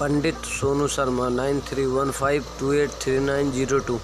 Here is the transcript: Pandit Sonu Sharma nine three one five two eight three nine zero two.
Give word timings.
Pandit 0.00 0.44
Sonu 0.48 0.86
Sharma 0.88 1.28
nine 1.28 1.60
three 1.68 1.84
one 1.86 2.10
five 2.18 2.44
two 2.60 2.72
eight 2.72 2.90
three 3.00 3.18
nine 3.20 3.50
zero 3.52 3.78
two. 3.88 3.98